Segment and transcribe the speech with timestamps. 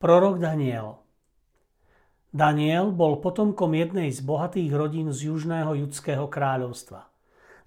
[0.00, 0.96] Prorok Daniel
[2.32, 7.04] Daniel bol potomkom jednej z bohatých rodín z južného judského kráľovstva.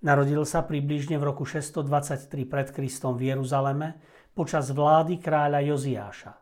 [0.02, 4.02] Narodil sa približne v roku 623 pred Kristom v Jeruzaleme
[4.34, 6.34] počas vlády kráľa Joziáša.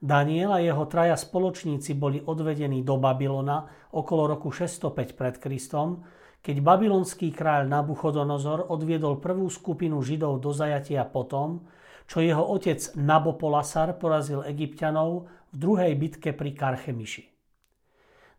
[0.00, 6.08] Daniel a jeho traja spoločníci boli odvedení do Babylona okolo roku 605 pred Kristom,
[6.40, 11.68] keď babylonský kráľ Nabuchodonozor odviedol prvú skupinu Židov do zajatia potom,
[12.08, 17.24] čo jeho otec Nabopolasar porazil egyptianov v druhej bitke pri Karchemiši.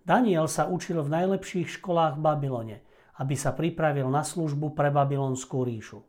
[0.02, 2.78] Daniel sa učil v najlepších školách v Babylone,
[3.22, 6.02] aby sa pripravil na službu pre babylonskú ríšu.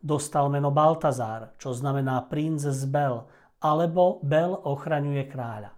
[0.00, 3.28] Dostal meno Baltazár, čo znamená princ z Bel,
[3.60, 5.76] alebo Bel ochraňuje kráľa.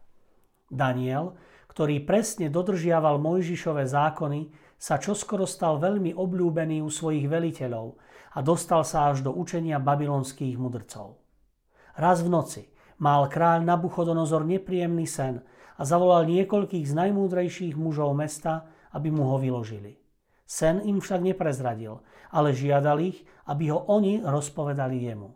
[0.70, 1.34] Daniel,
[1.70, 7.98] ktorý presne dodržiaval Mojžišové zákony, sa čoskoro stal veľmi obľúbený u svojich veliteľov
[8.36, 11.16] a dostal sa až do učenia babylonských mudrcov.
[11.96, 12.62] Raz v noci
[13.00, 15.40] mal kráľ Nabuchodonozor nepríjemný sen
[15.80, 19.96] a zavolal niekoľkých z najmúdrejších mužov mesta, aby mu ho vyložili.
[20.44, 25.32] Sen im však neprezradil, ale žiadal ich, aby ho oni rozpovedali jemu.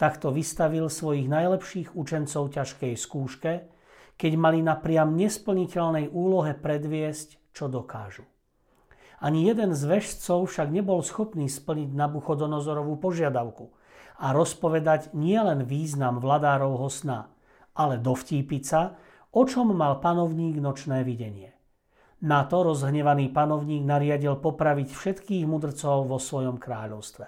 [0.00, 3.52] Takto vystavil svojich najlepších učencov ťažkej skúške,
[4.16, 8.24] keď mali na priam nesplniteľnej úlohe predviesť, čo dokážu.
[9.20, 13.68] Ani jeden z vežcov však nebol schopný splniť Nabuchodonozorovú požiadavku
[14.20, 17.28] a rozpovedať nielen význam vladárovho sna,
[17.76, 18.96] ale dovtípiť sa,
[19.36, 21.52] o čom mal panovník nočné videnie.
[22.20, 27.24] Na to rozhnevaný panovník nariadil popraviť všetkých mudrcov vo svojom kráľovstve.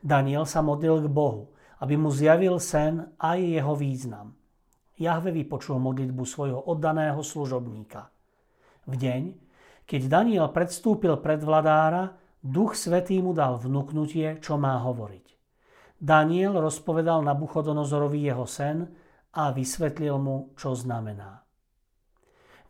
[0.00, 1.52] Daniel sa modlil k Bohu,
[1.84, 4.32] aby mu zjavil sen aj jeho význam.
[4.96, 8.08] Jahve vypočul modlitbu svojho oddaného služobníka.
[8.88, 9.22] V deň,
[9.92, 15.36] keď Daniel predstúpil pred vladára, Duch Svetý mu dal vnúknutie, čo má hovoriť.
[16.00, 18.88] Daniel rozpovedal na Buchodonozorovi jeho sen
[19.36, 21.44] a vysvetlil mu, čo znamená.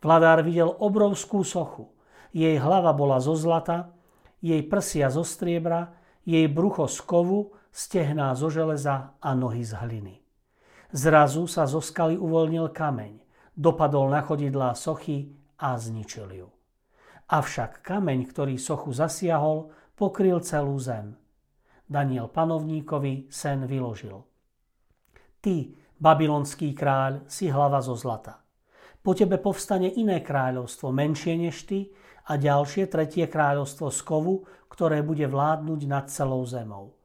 [0.03, 1.95] Vladár videl obrovskú sochu.
[2.35, 3.95] Jej hlava bola zo zlata,
[4.43, 5.95] jej prsia zo striebra,
[6.27, 10.19] jej brucho z kovu, stehná zo železa a nohy z hliny.
[10.91, 13.23] Zrazu sa zo skaly uvoľnil kameň,
[13.55, 16.51] dopadol na chodidlá sochy a zničil ju.
[17.31, 21.15] Avšak kameň, ktorý sochu zasiahol, pokryl celú zem.
[21.87, 24.19] Daniel panovníkovi sen vyložil.
[25.39, 25.55] Ty,
[25.99, 28.43] babylonský kráľ, si hlava zo zlata.
[29.03, 31.91] Po tebe povstane iné kráľovstvo, menšie než ty,
[32.23, 36.95] a ďalšie tretie kráľovstvo z kovu, ktoré bude vládnuť nad celou zemou.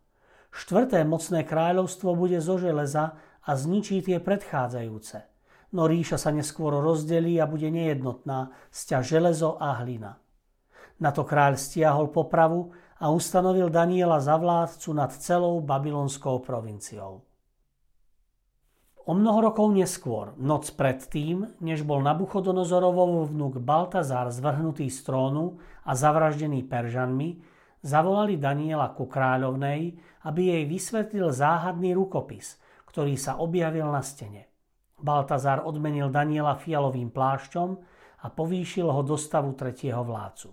[0.55, 5.19] Štvrté mocné kráľovstvo bude zo železa a zničí tie predchádzajúce–
[5.73, 10.17] no ríša sa neskôr rozdelí a bude nejednotná, sťa železo a hlina.
[10.99, 17.23] Na to kráľ stiahol popravu a ustanovil Daniela za vládcu nad celou babylonskou provinciou.
[19.09, 25.56] O mnoho rokov neskôr, noc predtým, než bol Nabuchodonozorov vnúk Baltazar zvrhnutý z trónu
[25.89, 27.41] a zavraždený Peržanmi,
[27.81, 29.97] zavolali Daniela ku kráľovnej,
[30.29, 34.47] aby jej vysvetlil záhadný rukopis, ktorý sa objavil na stene.
[34.98, 37.70] Baltazar odmenil Daniela fialovým plášťom
[38.19, 40.50] a povýšil ho do stavu tretieho vládcu.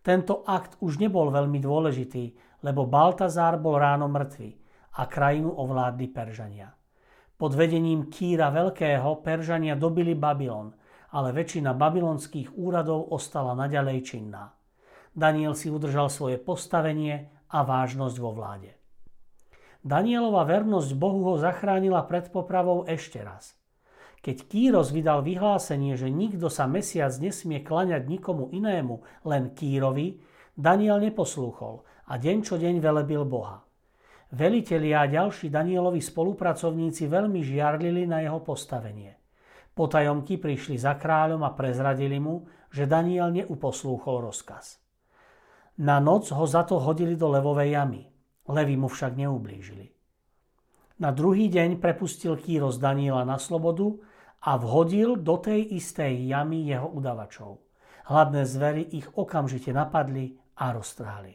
[0.00, 2.24] Tento akt už nebol veľmi dôležitý,
[2.64, 4.50] lebo Baltazár bol ráno mŕtvy
[4.96, 6.72] a krajinu ovládli Peržania.
[7.36, 10.72] Pod vedením Kýra Veľkého Peržania dobili Babylon,
[11.12, 14.56] ale väčšina babylonských úradov ostala naďalej činná.
[15.16, 18.76] Daniel si udržal svoje postavenie a vážnosť vo vláde.
[19.80, 23.55] Danielova vernosť Bohu ho zachránila pred popravou ešte raz.
[24.26, 30.18] Keď Kýros vydal vyhlásenie, že nikto sa mesiac nesmie klaňať nikomu inému, len Kýrovi,
[30.58, 33.62] Daniel neposlúchol a deň čo deň velebil Boha.
[34.34, 39.14] Velitelia a ďalší Danielovi spolupracovníci veľmi žiarlili na jeho postavenie.
[39.70, 44.82] Potajomky prišli za kráľom a prezradili mu, že Daniel neuposlúchol rozkaz.
[45.86, 48.02] Na noc ho za to hodili do levovej jamy.
[48.50, 49.86] Levy mu však neublížili.
[50.98, 54.15] Na druhý deň prepustil Kýros Daniela na slobodu
[54.46, 57.58] a vhodil do tej istej jamy jeho udavačov.
[58.06, 61.34] Hladné zvery ich okamžite napadli a roztrhali.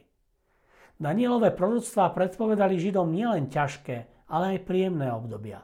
[0.96, 5.60] Danielové proroctvá predpovedali Židom nielen ťažké, ale aj príjemné obdobia.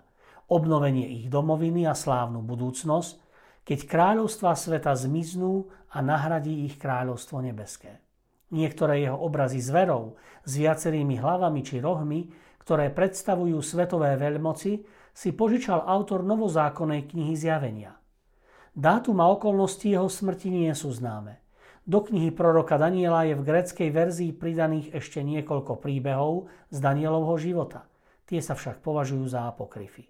[0.53, 3.17] Obnovenie ich domoviny a slávnu budúcnosť,
[3.65, 8.01] keď kráľovstva sveta zmiznú a nahradí ich kráľovstvo nebeské.
[8.49, 12.29] Niektoré jeho obrazy zverov s viacerými hlavami či rohmi
[12.69, 14.85] ktoré predstavujú svetové veľmoci,
[15.17, 17.97] si požičal autor novozákonnej knihy Zjavenia.
[18.77, 21.41] Dátum a okolnosti jeho smrti nie sú známe.
[21.89, 27.89] Do knihy proroka Daniela je v greckej verzii pridaných ešte niekoľko príbehov z Danielovho života.
[28.29, 30.05] Tie sa však považujú za apokryfy.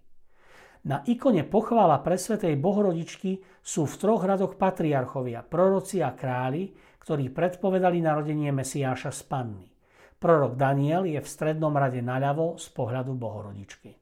[0.91, 6.75] Na ikone pochvála presvetej bohorodičky sú v troch radoch patriarchovia, proroci a králi,
[7.07, 9.78] ktorí predpovedali narodenie Mesiáša z Panny.
[10.19, 13.95] Prorok Daniel je v strednom rade naľavo z pohľadu Bohorodičky.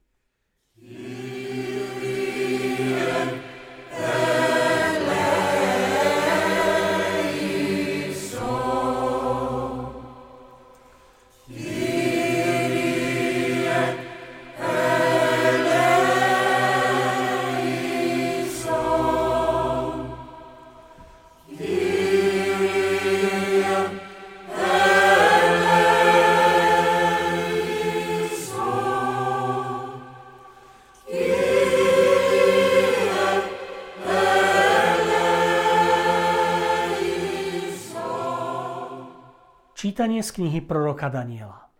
[39.96, 41.72] Čítanie z knihy proroka Daniela.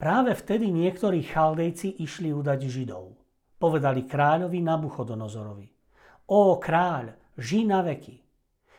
[0.00, 3.20] Práve vtedy niektorí chaldejci išli udať Židov.
[3.60, 5.68] Povedali kráľovi Nabuchodonozorovi.
[6.32, 8.16] Ó kráľ, ži na veky.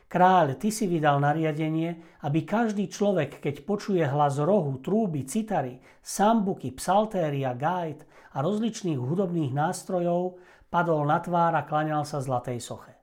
[0.10, 6.74] Kráľ, ty si vydal nariadenie, aby každý človek, keď počuje hlas rohu, trúby, citary, sambuky,
[6.74, 10.42] psaltéria, gajt a rozličných hudobných nástrojov,
[10.74, 12.98] padol na tvár a klaňal sa zlatej soche.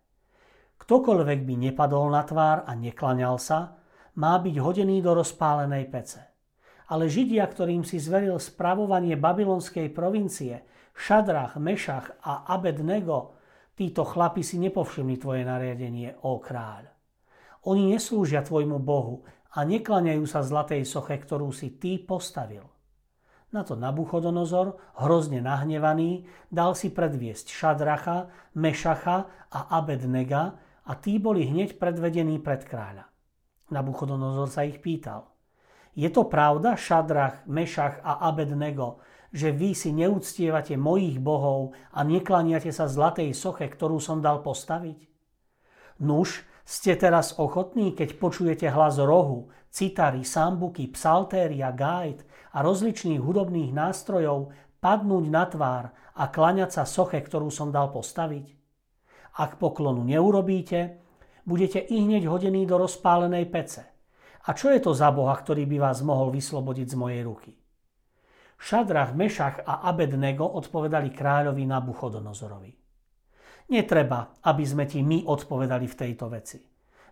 [0.82, 3.78] Ktokoľvek by nepadol na tvár a neklaňal sa,
[4.18, 6.22] má byť hodený do rozpálenej pece.
[6.90, 13.38] Ale Židia, ktorým si zveril spravovanie babylonskej provincie, Šadrach, Mešach a Abednego,
[13.78, 16.90] títo chlapi si nepovšimli tvoje nariadenie, ó kráľ.
[17.70, 19.22] Oni neslúžia tvojmu Bohu
[19.54, 22.64] a neklaňajú sa zlatej soche, ktorú si ty postavil.
[23.50, 26.22] Na to Nabuchodonozor, hrozne nahnevaný,
[26.54, 30.54] dal si predviesť Šadracha, Mešacha a Abednega
[30.86, 33.09] a tí boli hneď predvedení pred kráľa.
[33.70, 35.30] Nabuchodonozor sa ich pýtal.
[35.94, 42.74] Je to pravda, Šadrach, Mešach a Abednego, že vy si neúctievate mojich bohov a neklaniate
[42.74, 45.06] sa zlatej soche, ktorú som dal postaviť?
[46.02, 52.22] Nuž, ste teraz ochotní, keď počujete hlas rohu, citary, sambuky, psaltéria, gajt
[52.54, 55.84] a rozličných hudobných nástrojov padnúť na tvár
[56.14, 58.54] a klaňať sa soche, ktorú som dal postaviť?
[59.38, 61.02] Ak poklonu neurobíte,
[61.44, 63.82] budete i hneď hodení do rozpálenej pece.
[64.48, 67.52] A čo je to za Boha, ktorý by vás mohol vyslobodiť z mojej ruky?
[68.60, 72.72] Šadrach, Mešach a Abednego odpovedali kráľovi Nabuchodonozorovi.
[73.72, 76.58] Netreba, aby sme ti my odpovedali v tejto veci.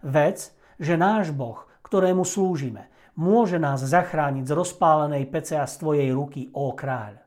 [0.05, 6.11] Vec, že náš Boh, ktorému slúžime, môže nás zachrániť z rozpálenej pece a z tvojej
[6.13, 7.19] ruky, ó kráľ.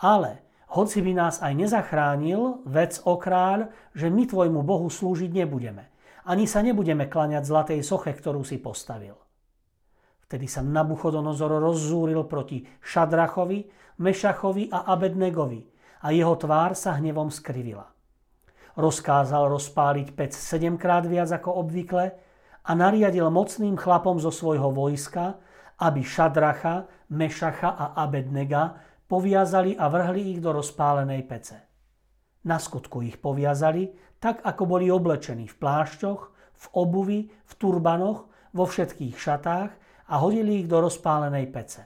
[0.00, 5.88] Ale hoci by nás aj nezachránil, vec o kráľ, že my tvojmu Bohu slúžiť nebudeme,
[6.26, 9.14] ani sa nebudeme klaňať zlatej soche, ktorú si postavil.
[10.26, 13.70] Vtedy sa Nabuchodonozor rozzúril proti Šadrachovi,
[14.02, 15.62] Mešachovi a Abednegovi
[16.02, 17.86] a jeho tvár sa hnevom skrivila.
[18.74, 22.04] Rozkázal rozpáliť pec sedemkrát viac ako obvykle
[22.66, 25.38] a nariadil mocným chlapom zo svojho vojska,
[25.78, 31.65] aby Šadracha, Mešacha a Abednega poviazali a vrhli ich do rozpálenej pece.
[32.46, 33.90] Na skutku ich poviazali,
[34.22, 36.20] tak ako boli oblečení v plášťoch,
[36.56, 39.70] v obuvi, v turbanoch, vo všetkých šatách
[40.06, 41.82] a hodili ich do rozpálenej pece.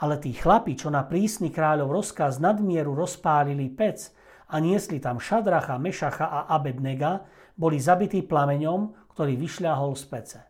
[0.00, 4.14] Ale tí chlapi, čo na prísny kráľov rozkaz nadmieru rozpálili pec
[4.54, 7.26] a niesli tam Šadracha, Mešacha a Abednega,
[7.58, 10.40] boli zabití plameňom, ktorý vyšľahol z pece.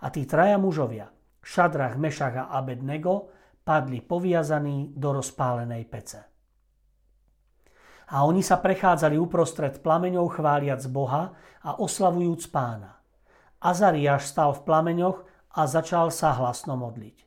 [0.00, 1.10] A tí traja mužovia,
[1.42, 3.34] Šadrach, Mešach a Abednego,
[3.66, 6.35] padli poviazaní do rozpálenej pece
[8.06, 11.34] a oni sa prechádzali uprostred plameňov chváliac Boha
[11.66, 13.02] a oslavujúc pána.
[13.58, 15.18] Azariáš stal v plameňoch
[15.58, 17.26] a začal sa hlasno modliť.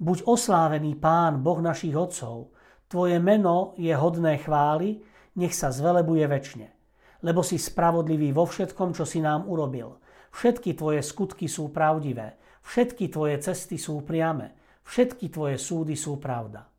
[0.00, 2.56] Buď oslávený pán, Boh našich otcov,
[2.88, 5.04] tvoje meno je hodné chvály,
[5.36, 6.68] nech sa zvelebuje väčšine.
[7.20, 10.00] Lebo si spravodlivý vo všetkom, čo si nám urobil.
[10.32, 14.56] Všetky tvoje skutky sú pravdivé, všetky tvoje cesty sú priame,
[14.88, 16.69] všetky tvoje súdy sú pravda.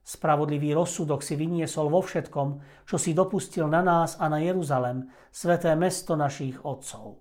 [0.00, 2.48] Spravodlivý rozsudok si vyniesol vo všetkom,
[2.88, 7.20] čo si dopustil na nás a na Jeruzalem, sveté mesto našich otcov.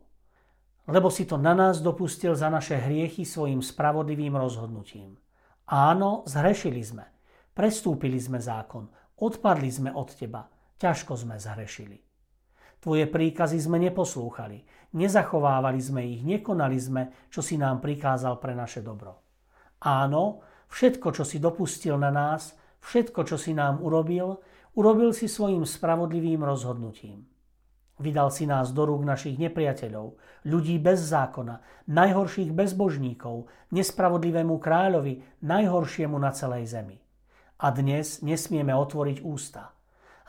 [0.90, 5.22] Lebo si to na nás dopustil za naše hriechy svojim spravodlivým rozhodnutím.
[5.70, 7.06] Áno, zhrešili sme.
[7.54, 8.90] Prestúpili sme zákon.
[9.22, 10.50] Odpadli sme od teba.
[10.80, 12.00] Ťažko sme zhrešili.
[12.80, 14.64] Tvoje príkazy sme neposlúchali.
[14.96, 19.20] Nezachovávali sme ich, nekonali sme, čo si nám prikázal pre naše dobro.
[19.84, 24.40] Áno, všetko, čo si dopustil na nás, Všetko, čo si nám urobil,
[24.76, 27.28] urobil si svojim spravodlivým rozhodnutím.
[28.00, 30.16] Vydal si nás do rúk našich nepriateľov,
[30.48, 31.60] ľudí bez zákona,
[31.92, 36.96] najhorších bezbožníkov, nespravodlivému kráľovi, najhoršiemu na celej zemi.
[37.60, 39.76] A dnes nesmieme otvoriť ústa.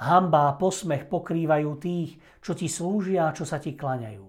[0.02, 4.26] Hamba a posmech pokrývajú tých, čo ti slúžia a čo sa ti klaňajú.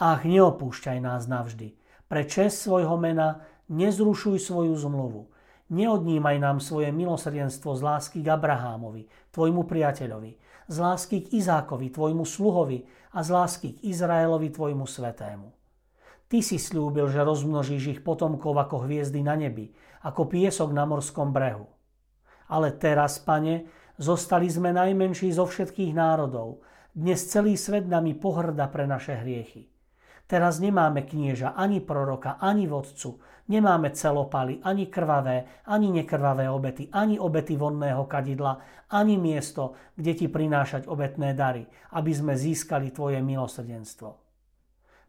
[0.00, 1.76] Ach, neopúšťaj nás navždy.
[2.08, 5.33] Pre čest svojho mena nezrušuj svoju zmluvu
[5.74, 10.38] Neodnímaj nám svoje milosrdenstvo z lásky k Abrahámovi, tvojmu priateľovi,
[10.70, 15.50] z lásky k Izákovi, tvojmu sluhovi a z lásky k Izraelovi, tvojmu svetému.
[16.30, 19.74] Ty si slúbil, že rozmnožíš ich potomkov ako hviezdy na nebi,
[20.06, 21.66] ako piesok na morskom brehu.
[22.46, 23.66] Ale teraz, pane,
[23.98, 26.62] zostali sme najmenší zo všetkých národov.
[26.94, 29.73] Dnes celý svet nami pohrda pre naše hriechy.
[30.24, 37.20] Teraz nemáme knieža, ani proroka, ani vodcu, nemáme celopaly, ani krvavé, ani nekrvavé obety, ani
[37.20, 38.56] obety vonného kadidla,
[38.88, 44.08] ani miesto, kde ti prinášať obetné dary, aby sme získali tvoje milosrdenstvo.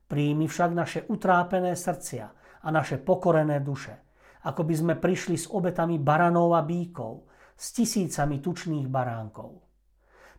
[0.06, 2.26] Príjmi však naše utrápené srdcia
[2.62, 3.96] a naše pokorené duše,
[4.44, 9.64] ako by sme prišli s obetami baranov a bíkov, s tisícami tučných baránkov.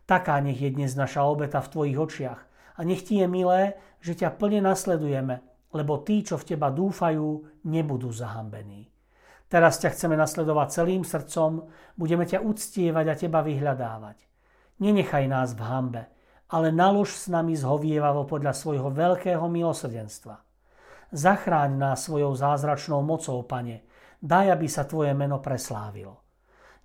[0.05, 2.41] Taká nech je dnes naša obeta v tvojich očiach
[2.77, 5.41] a nech ti je milé, že ťa plne nasledujeme,
[5.75, 8.87] lebo tí, čo v teba dúfajú, nebudú zahambení.
[9.47, 14.17] Teraz ťa chceme nasledovať celým srdcom, budeme ťa uctievať a teba vyhľadávať.
[14.83, 16.03] Nenechaj nás v hambe,
[16.51, 20.35] ale nalož s nami zhovievavo podľa svojho veľkého milosrdenstva.
[21.15, 23.87] Zachráň nás svojou zázračnou mocou, Pane,
[24.19, 26.19] daj, aby sa Tvoje meno preslávilo.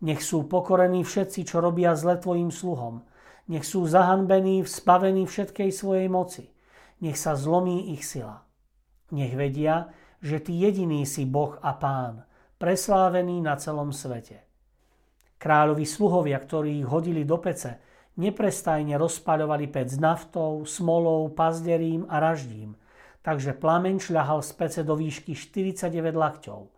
[0.03, 3.03] Nech sú pokorení všetci, čo robia zle Tvojim sluhom.
[3.51, 6.47] Nech sú zahanbení, spavení všetkej svojej moci
[7.03, 8.47] nech sa zlomí ich sila.
[9.11, 9.91] Nech vedia,
[10.23, 12.23] že Ty jediný si Boh a Pán,
[12.63, 14.47] preslávený na celom svete.
[15.43, 17.83] Kráľovi sluhovia, ktorí ich hodili do pece,
[18.15, 22.79] neprestajne rozpaľovali pec naftou, smolou, pazderím a raždím,
[23.27, 26.71] takže plameň šľahal z pece do výšky 49 lakťov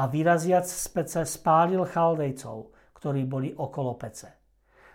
[0.00, 4.32] a vyraziac z pece spálil chaldejcov, ktorí boli okolo pece.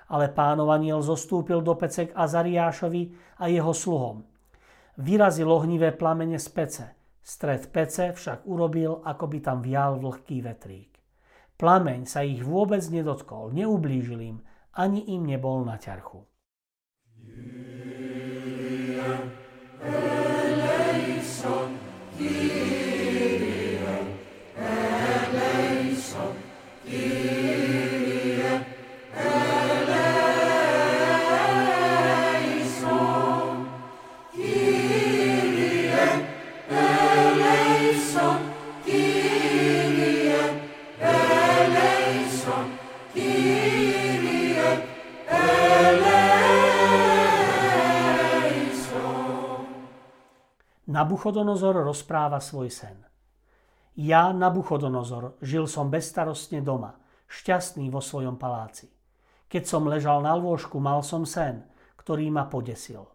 [0.10, 4.31] Ale aniel zostúpil do pece k Azariášovi a jeho sluhom
[5.00, 6.86] Vyrazil ohnivé plamene z pece.
[7.22, 10.92] Stred pece však urobil, ako by tam vial vlhký vetrík.
[11.56, 14.38] Plameň sa ich vôbec nedotkol, neublížil im,
[14.74, 16.26] ani im nebol na ťarchu.
[51.02, 52.94] Nabuchodonozor rozpráva svoj sen.
[53.98, 56.94] Ja, Nabuchodonozor, žil som bezstarostne doma,
[57.26, 58.94] šťastný vo svojom paláci.
[59.50, 61.66] Keď som ležal na lôžku, mal som sen,
[61.98, 63.10] ktorý ma podesil.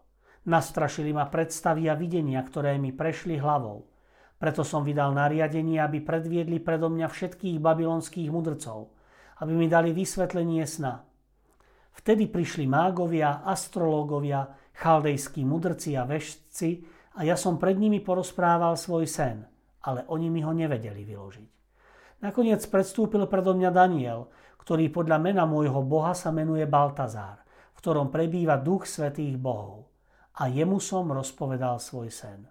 [0.51, 3.87] Nastrašili ma predstavy a videnia, ktoré mi prešli hlavou.
[4.35, 8.91] Preto som vydal nariadenie, aby predviedli predo mňa všetkých babylonských mudrcov,
[9.39, 11.07] aby mi dali vysvetlenie sna.
[11.95, 19.09] Vtedy prišli mágovia, astrológovia, chaldejskí mudrci a vešci, a ja som pred nimi porozprával svoj
[19.09, 19.41] sen,
[19.89, 21.49] ale oni mi ho nevedeli vyložiť.
[22.21, 24.29] Nakoniec predstúpil predo mňa Daniel,
[24.61, 27.41] ktorý podľa mena môjho boha sa menuje Baltazár,
[27.73, 29.89] v ktorom prebýva duch svetých bohov.
[30.37, 32.45] A jemu som rozpovedal svoj sen.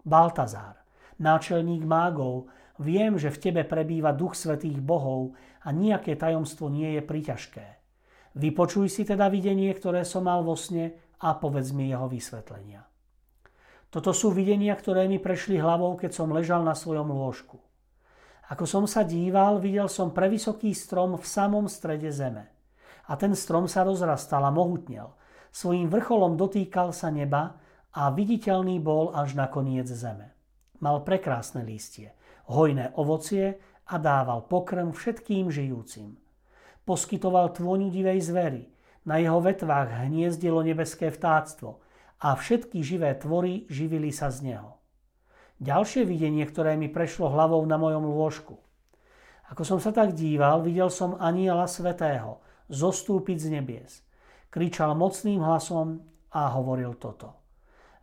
[0.00, 0.80] Baltazár,
[1.20, 2.48] náčelník mágov,
[2.80, 7.66] viem, že v tebe prebýva duch svetých bohov a nejaké tajomstvo nie je priťažké.
[8.40, 12.89] Vypočuj si teda videnie, ktoré som mal vo sne a povedz mi jeho vysvetlenia.
[13.90, 17.58] Toto sú videnia, ktoré mi prešli hlavou, keď som ležal na svojom lôžku.
[18.50, 22.50] Ako som sa díval, videl som prevysoký strom v samom strede zeme.
[23.10, 25.10] A ten strom sa rozrastal a mohutnel.
[25.50, 27.58] Svojím vrcholom dotýkal sa neba
[27.90, 30.30] a viditeľný bol až na koniec zeme.
[30.78, 32.14] Mal prekrásne lístie,
[32.46, 33.58] hojné ovocie
[33.90, 36.14] a dával pokrm všetkým žijúcim.
[36.86, 38.62] poskytoval tvôňu divej zvery.
[39.06, 41.82] Na jeho vetvách hniezdilo nebeské vtáctvo
[42.20, 44.76] a všetky živé tvory živili sa z neho.
[45.60, 48.56] Ďalšie videnie, ktoré mi prešlo hlavou na mojom lôžku.
[49.52, 53.92] Ako som sa tak díval, videl som aniela svetého zostúpiť z nebies.
[54.48, 57.40] Kričal mocným hlasom a hovoril toto.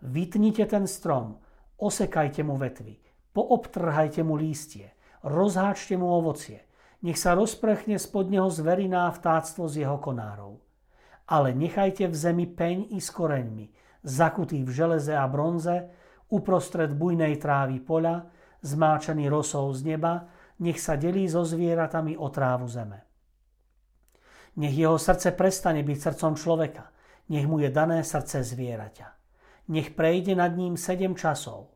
[0.03, 1.39] Vytnite ten strom,
[1.81, 2.99] osekajte mu vetvy,
[3.33, 4.93] poobtrhajte mu lístie,
[5.25, 6.67] rozháčte mu ovocie,
[7.01, 10.61] nech sa rozprechne spod neho zveriná vtáctvo z jeho konárov.
[11.27, 13.65] Ale nechajte v zemi peň i s koreňmi,
[14.03, 15.89] zakutý v železe a bronze,
[16.29, 18.27] uprostred bujnej trávy poľa,
[18.61, 20.27] zmáčaný rosou z neba,
[20.59, 23.05] nech sa delí so zvieratami o trávu zeme.
[24.57, 26.89] Nech jeho srdce prestane byť srdcom človeka,
[27.29, 29.07] nech mu je dané srdce zvieraťa.
[29.69, 31.75] Nech prejde nad ním sedem časov.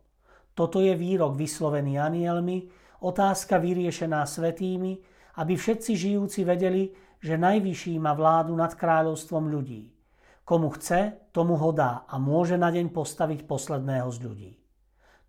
[0.57, 2.67] Toto je výrok vyslovený anielmi,
[3.05, 4.97] otázka vyriešená svetými,
[5.37, 9.90] aby všetci žijúci vedeli, že najvyšší má vládu nad kráľovstvom ľudí.
[10.51, 14.51] Komu chce, tomu ho dá a môže na deň postaviť posledného z ľudí.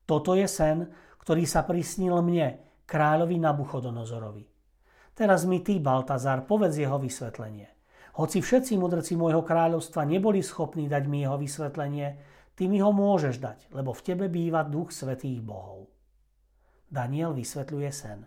[0.02, 0.90] Toto je sen,
[1.22, 2.58] ktorý sa prisnil mne,
[2.90, 4.42] kráľovi Nabuchodonozorovi.
[5.14, 7.70] Teraz mi ty, Baltazar, povedz jeho vysvetlenie.
[8.18, 12.08] Hoci všetci mudrci môjho kráľovstva neboli schopní dať mi jeho vysvetlenie,
[12.58, 15.86] ty mi ho môžeš dať, lebo v tebe býva duch svetých bohov.
[16.90, 18.26] Daniel vysvetľuje sen.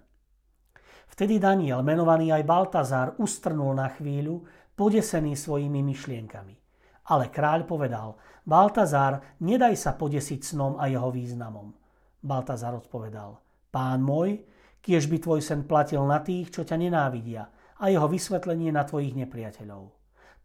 [1.12, 4.48] Vtedy Daniel, menovaný aj Baltazár, ustrnul na chvíľu,
[4.80, 6.64] podesený svojimi myšlienkami.
[7.06, 11.74] Ale kráľ povedal, Baltazár, nedaj sa podesiť snom a jeho významom.
[12.22, 13.38] Baltazár odpovedal,
[13.70, 14.42] pán môj,
[14.86, 17.50] kiež by tvoj sen platil na tých, čo ťa nenávidia
[17.82, 19.90] a jeho vysvetlenie na tvojich nepriateľov.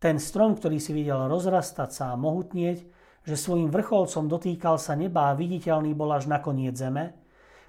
[0.01, 2.79] Ten strom, ktorý si videl rozrastať sa a mohutnieť,
[3.21, 7.13] že svojim vrcholcom dotýkal sa neba a viditeľný bol až na koniec zeme,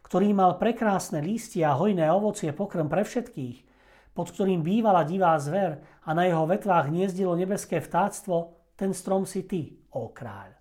[0.07, 3.67] ktorý mal prekrásne lístia a hojné ovocie pokrm pre všetkých,
[4.15, 9.46] pod ktorým bývala divá zver a na jeho vetvách hniezdilo nebeské vtáctvo, ten strom si
[9.46, 10.58] ty, ó kráľ.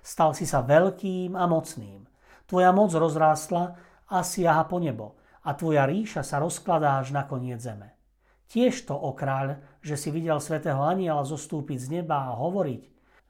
[0.00, 2.08] Stal si sa veľkým a mocným.
[2.48, 3.76] Tvoja moc rozrástla
[4.08, 8.00] a siaha po nebo a tvoja ríša sa rozkladá až na koniec zeme.
[8.48, 12.82] Tiež to, o kráľ, že si videl svätého aniela zostúpiť z neba a hovoriť,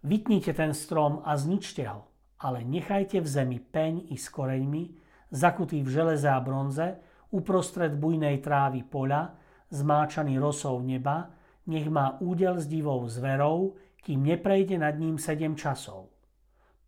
[0.07, 2.07] vytnite ten strom a zničte ho,
[2.39, 4.95] ale nechajte v zemi peň i s koreňmi,
[5.35, 7.03] zakutý v železe a bronze,
[7.35, 9.35] uprostred bujnej trávy poľa,
[9.75, 11.35] zmáčaný rosou neba,
[11.67, 16.09] nech má údel s divou zverou, kým neprejde nad ním sedem časov.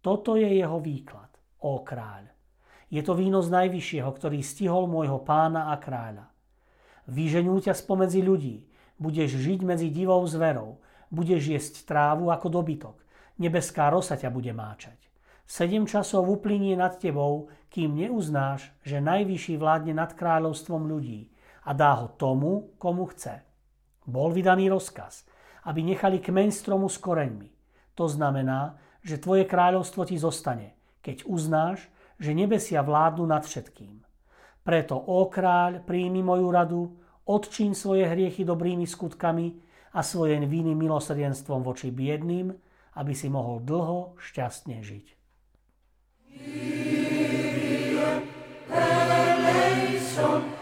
[0.02, 1.30] Toto je jeho výklad,
[1.62, 2.32] ó kráľ.
[2.92, 6.28] Je to víno z najvyššieho, ktorý stihol môjho pána a kráľa.
[7.08, 8.68] Vyženú ťa spomedzi ľudí,
[9.00, 12.96] budeš žiť medzi divou zverou, budeš jesť trávu ako dobytok,
[13.40, 14.98] nebeská rosa ťa bude máčať.
[15.48, 21.32] Sedem časov uplynie nad tebou, kým neuznáš, že najvyšší vládne nad kráľovstvom ľudí
[21.66, 23.42] a dá ho tomu, komu chce.
[24.06, 25.26] Bol vydaný rozkaz,
[25.66, 27.50] aby nechali kmeň stromu s koreňmi.
[27.94, 31.90] To znamená, že tvoje kráľovstvo ti zostane, keď uznáš,
[32.22, 34.02] že nebesia vládnu nad všetkým.
[34.62, 36.82] Preto, ó kráľ, príjmi moju radu,
[37.26, 39.58] odčín svoje hriechy dobrými skutkami
[39.92, 42.54] a svoje viny milosrdenstvom voči biedným,
[42.94, 45.06] aby si mohol dlho šťastne žiť.
[50.22, 50.61] Kyrie